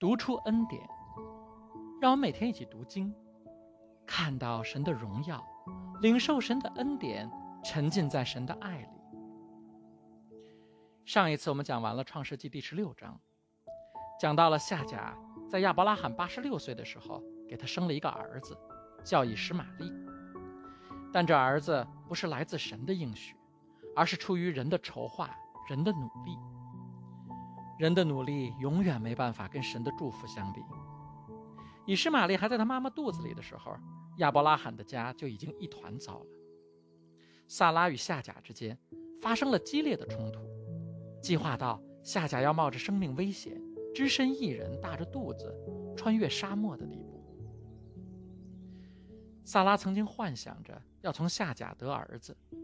[0.00, 0.88] 读出恩典，
[2.00, 3.14] 让我们每天一起读经，
[4.06, 5.46] 看到神的荣耀，
[6.00, 7.30] 领受神的恩典，
[7.62, 8.88] 沉浸在神的爱里。
[11.04, 13.20] 上一次我们讲完了创世纪第十六章，
[14.18, 15.14] 讲到了夏甲
[15.50, 18.56] 在亚伯拉罕八十六岁的时候，给他生了一个儿子，
[19.04, 19.92] 叫以实玛利。
[21.12, 23.36] 但这儿子不是来自神的应许，
[23.94, 25.28] 而是出于人的筹划、
[25.68, 26.38] 人的努力。
[27.80, 30.60] 人的努力永远没办法跟神的祝福相比。
[31.86, 33.74] 以实玛利还在他妈妈肚子里的时候，
[34.18, 36.26] 亚伯拉罕的家就已经一团糟了。
[37.48, 38.78] 萨拉与夏甲之间
[39.22, 40.40] 发生了激烈的冲突，
[41.22, 43.58] 计划到夏甲要冒着生命危险，
[43.94, 45.50] 只身一人大着肚子
[45.96, 47.24] 穿越沙漠的地步。
[49.42, 52.36] 萨拉曾经幻想着要从夏甲得儿子，《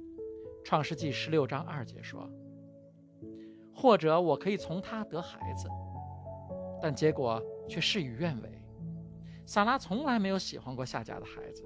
[0.62, 2.30] 创世纪》十六章二节说。
[3.76, 5.68] 或者我可以从他得孩子，
[6.80, 8.50] 但结果却事与愿违。
[9.44, 11.62] 萨拉从来没有喜欢过夏甲的孩子。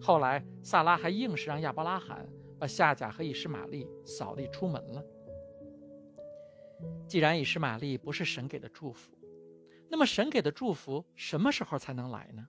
[0.00, 2.26] 后来，萨拉还硬是让亚伯拉罕
[2.58, 5.04] 把夏甲和以实玛利扫地出门了。
[7.06, 9.12] 既然以实玛利不是神给的祝福，
[9.88, 12.46] 那么神给的祝福什么时候才能来呢？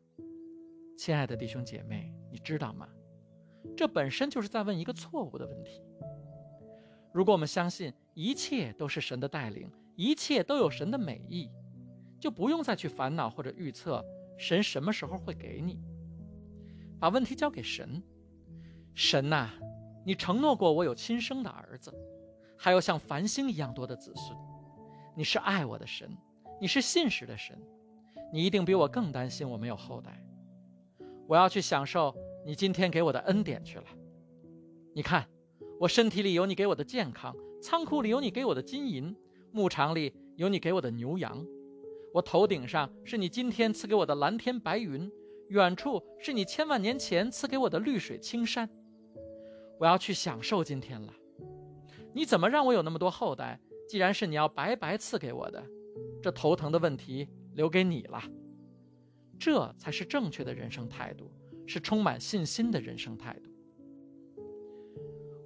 [0.98, 2.88] 亲爱的弟兄姐妹，你知道吗？
[3.76, 5.84] 这本身就是在问一个错误的问题。
[7.14, 11.52] 如果我们相信一切都是神的带领，一切都有神的美意，
[12.20, 14.04] 就不用再去烦恼或者预测
[14.40, 15.80] 神什么时候会给你。
[17.00, 18.02] 把问题交给神，
[18.96, 19.50] 神呐，
[20.04, 21.94] 你承诺过我有亲生的儿子，
[22.58, 24.36] 还有像繁星一样多的子孙。
[25.16, 26.10] 你是爱我的神，
[26.60, 27.56] 你是信实的神，
[28.34, 30.20] 你一定比我更担心我没有后代。
[31.28, 33.86] 我要去享受你今天给我的恩典去了。
[34.96, 35.24] 你看。
[35.80, 39.16] 我身体里有你给我的健康，仓库里有你给我的金银，
[39.52, 41.46] 牧场里有你给我的牛羊，
[42.14, 45.12] 我头顶上是你今天赐给我的蓝天白云，
[45.50, 48.68] 远处是你千万年前赐给我的绿水青山。
[49.80, 51.14] 我要去享受今天了。
[52.12, 53.60] 你怎么让我有那么多后代？
[53.88, 55.64] 既然是你要白白赐给我的，
[56.22, 58.22] 这头疼的问题留给你了。
[59.40, 61.32] 这才是正确的人生态度，
[61.68, 63.52] 是充满信心的人生态度。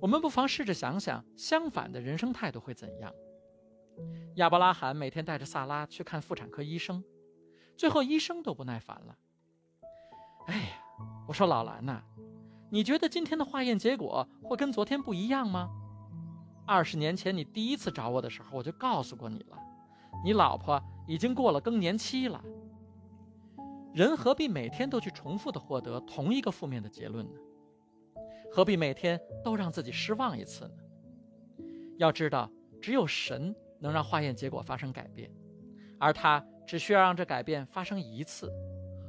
[0.01, 3.13] 我们不妨试着想想，相反的人生态度会怎样？
[4.37, 7.03] 亚伯拉罕每天带着萨拉去看妇产科医生，
[7.77, 9.15] 最后医生都不耐烦了。
[10.47, 10.69] 哎呀，
[11.27, 12.01] 我说老兰呐，
[12.71, 15.69] 你觉得今天的化验结果会跟昨天不一样吗？
[16.65, 19.57] 二十年前你第一次找我的时候，我就告诉过你了，
[20.25, 22.43] 你老婆已经过了更年期了。
[23.93, 27.39] 人何必每天都去重复的获得同一个负面的结论呢？
[28.53, 30.73] 何必每天都让自己失望一次呢？
[31.97, 32.51] 要知道，
[32.81, 35.31] 只有神能让化验结果发生改变，
[35.97, 38.51] 而他只需要让这改变发生一次。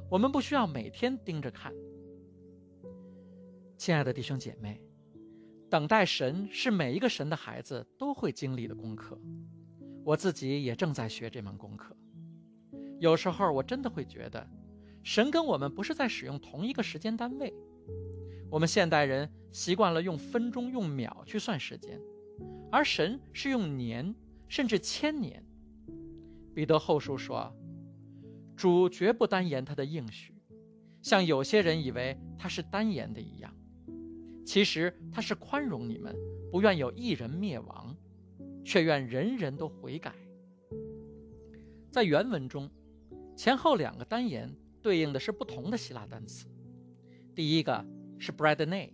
[0.09, 1.73] 我们不需要每天盯着看。
[3.77, 4.79] 亲爱的弟兄姐妹，
[5.69, 9.19] 等待神是每一个神的孩子都会经历的功课。
[10.05, 11.93] 我自己也正在学这门功课。
[12.99, 14.47] 有时候我真的会觉得，
[15.03, 17.53] 神跟我们不是在使用同一个时间单位。
[18.53, 21.99] 我们现代人习惯了用分钟、用秒去算时间，
[22.71, 24.13] 而神是用年，
[24.47, 25.43] 甚至千年。
[26.53, 27.51] 彼得后书说
[28.55, 30.35] ：“主绝不单言他的应许，
[31.01, 33.51] 像有些人以为他是单言的一样。
[34.45, 36.15] 其实他是宽容你们，
[36.51, 37.97] 不愿有一人灭亡，
[38.63, 40.13] 却愿人人都悔改。”
[41.89, 42.69] 在原文中，
[43.35, 46.45] 前后两个单言对应的是不同的希腊单词，
[47.33, 47.83] 第一个。
[48.23, 48.89] 是 bradnay，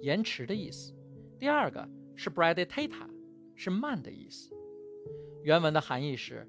[0.00, 0.92] 延迟的意思。
[1.38, 3.08] 第二个是 bradtata，
[3.54, 4.54] 是慢的意思。
[5.42, 6.46] 原文的含义是：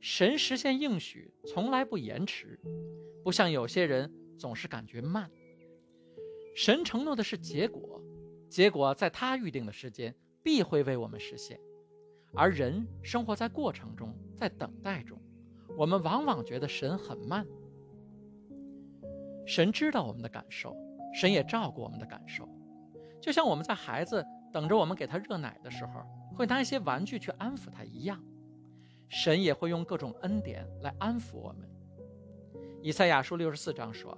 [0.00, 2.58] 神实现应许从来不延迟，
[3.22, 5.30] 不像有些人总是感觉慢。
[6.56, 8.02] 神承诺的是结果，
[8.48, 10.12] 结果在他预定的时间
[10.42, 11.60] 必会为我们实现。
[12.34, 15.16] 而人生活在过程中，在等待中，
[15.76, 17.46] 我们往往觉得神很慢。
[19.46, 20.76] 神知道我们的感受。
[21.12, 22.48] 神也照顾我们的感受，
[23.20, 26.02] 就像我们在孩子等着我们给他热奶的时候，
[26.36, 28.22] 会拿一些玩具去安抚他一样，
[29.08, 31.68] 神也会用各种恩典来安抚我们。
[32.82, 34.16] 以赛亚书六十四章说：“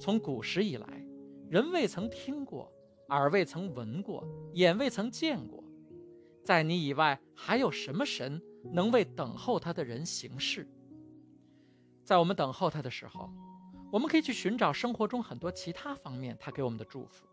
[0.00, 0.86] 从古时以来，
[1.48, 2.72] 人未曾听过，
[3.10, 5.62] 耳未曾闻过，眼未曾见过，
[6.44, 10.66] 在你以外还有什么神能为等候他的人行事？”
[12.02, 13.30] 在我们等候他的时候。
[13.90, 17.26] 我们可以去寻找生活中很多其他方面他给我们的祝福，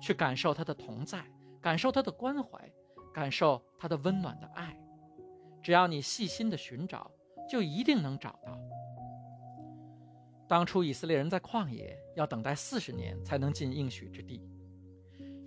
[0.00, 1.22] 去感受他的同在，
[1.60, 2.72] 感受他的关怀，
[3.12, 4.74] 感受他的温暖的爱。
[5.62, 7.10] 只要你细心的寻找，
[7.50, 8.58] 就一定能找到。
[10.48, 14.42] 当初以色列人在旷野要等待四十年才能进应许之地，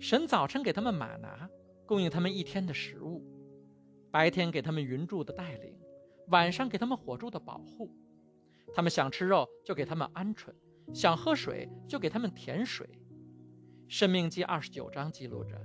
[0.00, 1.48] 神早晨给他们马拿，
[1.86, 3.22] 供应他们一天的食物；
[4.10, 5.76] 白天给他们云柱的带领，
[6.28, 7.90] 晚上给他们火柱的保护。
[8.74, 10.52] 他们想吃肉就给他们鹌鹑，
[10.94, 12.88] 想喝水就给他们甜水。
[13.88, 15.58] 生命记二十九章记录着：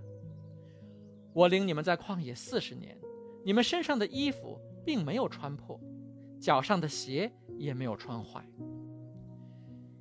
[1.33, 2.97] 我领你们在旷野四十年，
[3.43, 5.79] 你们身上的衣服并没有穿破，
[6.39, 8.47] 脚上的鞋也没有穿坏。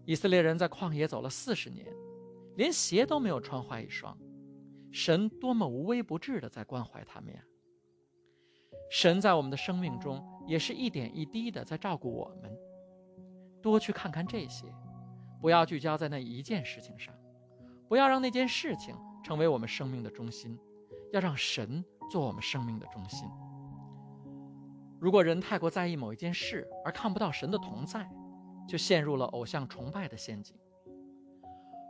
[0.05, 1.87] 以色列人在旷野走了四十年，
[2.57, 4.17] 连鞋都没有穿坏一双。
[4.91, 7.43] 神多么无微不至的在关怀他们呀！
[8.91, 12.53] 神在我们的生命中也是一点一滴的在照顾我们。
[13.63, 14.67] 多去看看这些，
[15.41, 17.15] 不要聚焦在那一件事情上，
[17.89, 20.59] 不要让那件事情成为我们生命的中心，
[21.13, 23.29] 要让神做我们生命的中心。
[25.01, 28.09] 如果人太过在意某一件事而看不到神的同在，
[28.69, 30.57] 就陷入了偶像崇拜的陷阱。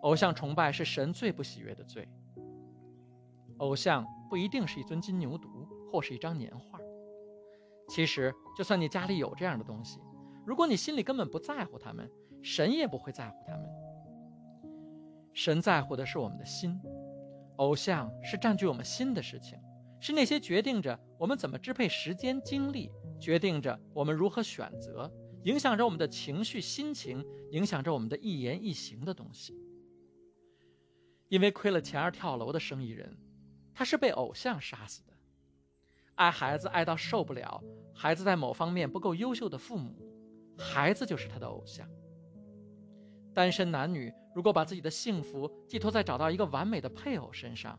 [0.02, 2.08] 偶像崇拜是神最不喜悦的罪。
[3.58, 5.46] 偶像不一定是一尊金牛犊
[5.90, 6.80] 或是一张年画，
[7.88, 10.00] 其实就算你家里有这样的东西。
[10.44, 12.10] 如果你心里根本不在乎他们，
[12.42, 13.68] 神也不会在乎他们。
[15.32, 16.80] 神在乎的是我们的心，
[17.56, 19.58] 偶像是占据我们心的事情，
[20.00, 22.90] 是那些决定着我们怎么支配时间精力，
[23.20, 25.10] 决定着我们如何选择，
[25.44, 29.56] 影响着我们的情绪心情，影响着我们的一言一行的东西。
[31.28, 33.16] 因为亏了钱而跳楼的生意人，
[33.72, 35.14] 他是被偶像杀死的；
[36.16, 37.62] 爱孩子爱到受不了，
[37.94, 40.11] 孩子在某方面不够优秀的父母。
[40.58, 41.88] 孩子就是他的偶像。
[43.34, 47.78] 单身男女如果把自己的幸福寄托在找到一个完美的配偶身上，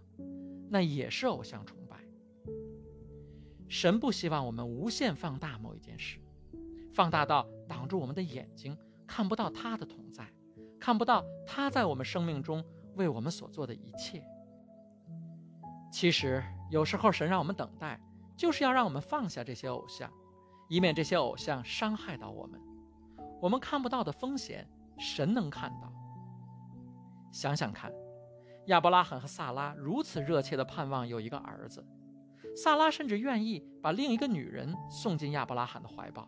[0.70, 2.00] 那也是偶像崇拜。
[3.68, 6.20] 神不希望我们无限放大某一件事，
[6.94, 8.78] 放大到挡住我们的眼睛，
[9.08, 10.28] 看不到他的同在，
[10.80, 12.64] 看不到他在我们生命中
[12.96, 14.24] 为我们所做的一切。
[15.92, 18.00] 其实有时候神让我们等待，
[18.36, 20.12] 就是要让我们放下这些偶像。
[20.70, 22.60] 以免这些偶像伤害到我们，
[23.42, 24.68] 我们看不到的风险，
[24.98, 25.92] 神能看到。
[27.32, 27.92] 想想看，
[28.68, 31.86] 亚伯拉罕和萨拉如此热切地盼望有一个儿子，
[32.56, 36.28] 萨拉甚至愿意把另一个女人送进亚伯拉罕的怀抱。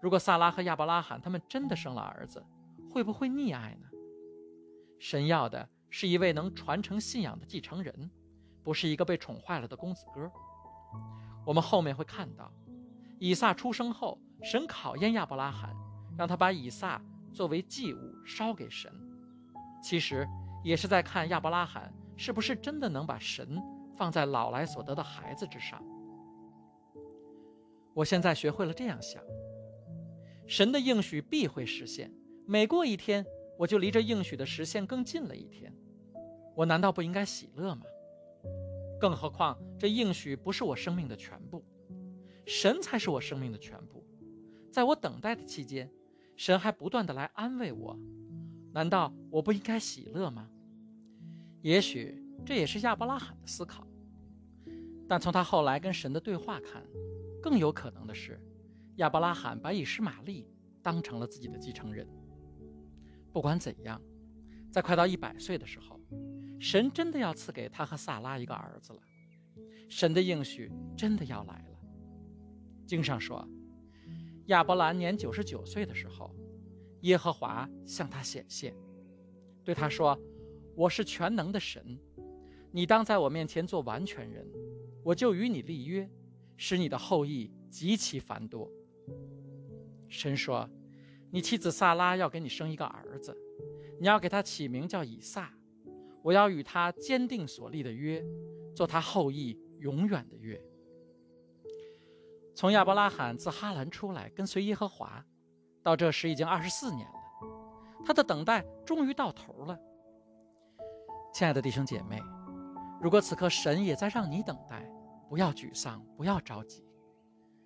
[0.00, 2.44] 如果萨拉和亚伯拉罕他们真的生了儿子，
[2.90, 3.88] 会不会溺爱呢？
[4.98, 8.10] 神要的是一位能传承信仰的继承人，
[8.62, 10.30] 不是一个被宠坏了的公子哥。
[11.44, 12.52] 我们后面会看到。
[13.24, 15.72] 以撒出生后，神考验亚伯拉罕，
[16.18, 17.00] 让他把以撒
[17.32, 18.92] 作为祭物烧给神。
[19.80, 20.26] 其实
[20.64, 23.62] 也是在看亚伯拉罕是不是真的能把神
[23.96, 25.80] 放在老来所得的孩子之上。
[27.94, 29.22] 我现在学会了这样想：
[30.48, 32.12] 神的应许必会实现，
[32.44, 33.24] 每过一天，
[33.56, 35.72] 我就离这应许的实现更近了一天。
[36.56, 37.82] 我难道不应该喜乐吗？
[38.98, 41.64] 更何况这应许不是我生命的全部。
[42.46, 44.04] 神才是我生命的全部，
[44.70, 45.90] 在我等待的期间，
[46.36, 47.98] 神还不断的来安慰我，
[48.72, 50.48] 难道我不应该喜乐吗？
[51.60, 53.86] 也许这也是亚伯拉罕的思考，
[55.08, 56.82] 但从他后来跟神的对话看，
[57.40, 58.40] 更有可能的是，
[58.96, 60.46] 亚伯拉罕把以实玛利
[60.82, 62.08] 当成了自己的继承人。
[63.32, 64.02] 不管怎样，
[64.70, 66.00] 在快到一百岁的时候，
[66.58, 69.00] 神真的要赐给他和萨拉一个儿子了，
[69.88, 71.71] 神的应许真的要来了。
[72.92, 73.48] 经上说，
[74.48, 76.30] 亚伯兰年九十九岁的时候，
[77.00, 78.76] 耶和华向他显现，
[79.64, 80.20] 对他说
[80.76, 81.98] ：“我是全能的神，
[82.70, 84.46] 你当在我面前做完全人，
[85.02, 86.06] 我就与你立约，
[86.58, 88.70] 使你的后裔极其繁多。”
[90.10, 90.68] 神说
[91.32, 93.34] ：“你妻子萨拉要给你生一个儿子，
[93.98, 95.50] 你要给他起名叫以撒，
[96.20, 98.22] 我要与他坚定所立的约，
[98.74, 100.62] 做他后裔永远的约。”
[102.62, 105.20] 从亚伯拉罕自哈兰出来跟随耶和华，
[105.82, 107.14] 到这时已经二十四年了，
[108.04, 109.76] 他的等待终于到头了。
[111.34, 112.22] 亲爱的弟兄姐妹，
[113.00, 114.88] 如果此刻神也在让你等待，
[115.28, 116.86] 不要沮丧，不要着急。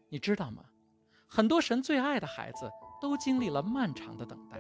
[0.09, 0.65] 你知道吗？
[1.29, 4.59] 很多神最爱的孩子都经历了漫长的等待。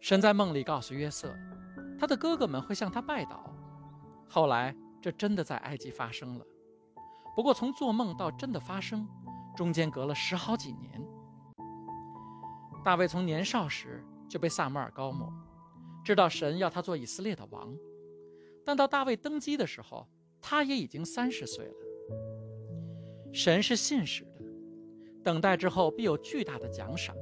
[0.00, 1.32] 神在梦里告诉约瑟，
[1.96, 3.48] 他的哥哥们会向他拜倒。
[4.28, 6.44] 后来，这真的在埃及发生了。
[7.34, 9.08] 不过，从做梦到真的发生，
[9.56, 11.02] 中间隔了十好几年。
[12.84, 15.32] 大卫从年少时就被萨摩尔高抹，
[16.04, 17.74] 知道神要他做以色列的王。
[18.64, 20.06] 但到大卫登基的时候，
[20.40, 21.74] 他也已经三十岁了。
[23.32, 24.42] 神是信使的，
[25.22, 27.16] 等待之后必有巨大的奖赏。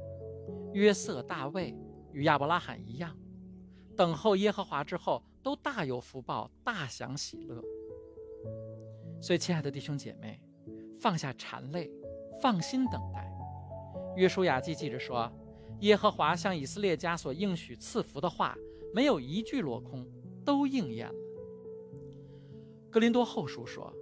[0.73, 1.75] 约瑟、大卫
[2.11, 3.15] 与亚伯拉罕一样，
[3.97, 7.63] 等候耶和华之后，都大有福报，大享喜乐。
[9.23, 10.37] 所以，亲爱的弟兄姐妹，
[10.99, 11.89] 放下馋泪，
[12.41, 13.25] 放心等待。
[14.17, 15.31] 约书亚记记着说
[15.79, 18.53] ：“耶和华向以色列家所应许赐福的话，
[18.93, 20.05] 没有一句落空，
[20.43, 21.15] 都应验了。”
[22.91, 23.93] 格林多后书说：“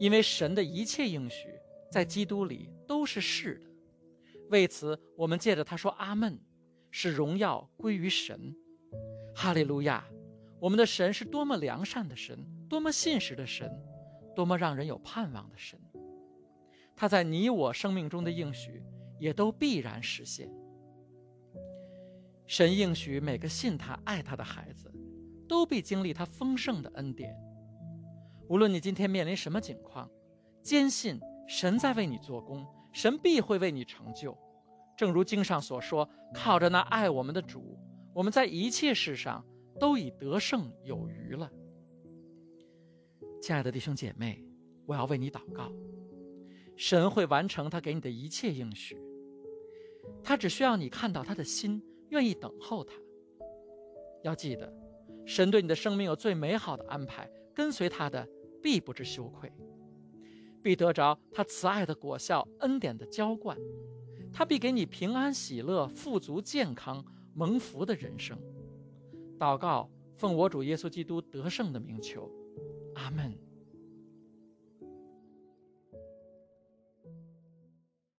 [0.00, 1.54] 因为神的一切应许，
[1.88, 3.70] 在基督里都是是的。
[4.48, 6.36] 为此，我们借着他说阿门，
[6.90, 8.52] 使荣耀归于神。
[9.32, 10.04] 哈利路亚！
[10.58, 13.70] 我们的神是多么良善的神，多么信实的神，
[14.40, 15.78] 多么让人有盼望的神。
[16.96, 18.82] 他在你我生命中的应许。”
[19.20, 20.50] 也都必然实现。
[22.46, 24.90] 神应许每个信他、爱他的孩子，
[25.46, 27.36] 都必经历他丰盛的恩典。
[28.48, 30.10] 无论你今天面临什么境况，
[30.62, 34.34] 坚信神在为你做工，神必会为你成就。
[34.96, 37.78] 正如经上所说：“靠着那爱我们的主，
[38.14, 39.44] 我们在一切事上
[39.78, 41.52] 都已得胜有余了。”
[43.40, 44.44] 亲爱的弟兄姐妹，
[44.84, 45.72] 我要为你祷告，
[46.76, 49.00] 神会完成他给你的一切应许。
[50.22, 52.92] 他只需要你看到他的心，愿意等候他。
[54.22, 54.70] 要记得，
[55.24, 58.28] 神对你的生命有最美好的安排，跟随他的
[58.62, 59.50] 必不知羞愧，
[60.62, 63.56] 必得着他慈爱的果效、恩典的浇灌。
[64.30, 67.02] 他必给你平安、喜乐、富足、健康、
[67.34, 68.38] 蒙福的人生。
[69.38, 72.30] 祷告，奉我主耶稣基督得胜的名求，
[73.04, 73.49] 阿门。